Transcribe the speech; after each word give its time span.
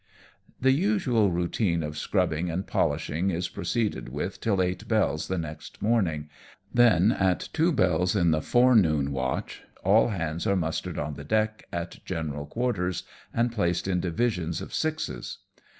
The 0.59 0.71
us 0.71 1.05
ual 1.05 1.31
routine 1.31 1.83
of 1.83 1.95
scrubbing 1.95 2.49
and 2.49 2.65
polishing 2.65 3.29
is 3.29 3.47
pro 3.47 3.63
ceeded 3.63 4.09
with 4.09 4.41
till 4.41 4.59
eight 4.59 4.87
bolls 4.87 5.27
the 5.27 5.37
next 5.37 5.79
morning, 5.79 6.27
then 6.73 7.11
at 7.11 7.49
two 7.53 7.71
bells 7.71 8.15
in 8.15 8.31
the 8.31 8.41
forenoon 8.41 9.11
watch 9.11 9.61
all 9.83 10.07
hands 10.07 10.47
are 10.47 10.55
mustered 10.55 10.97
on 10.97 11.13
the 11.13 11.23
deck 11.23 11.67
at 11.71 12.03
general 12.03 12.47
quarters, 12.47 13.03
and 13.31 13.51
placed 13.51 13.87
in 13.87 13.99
divisions 13.99 14.59
of 14.59 14.73
sixes. 14.73 15.37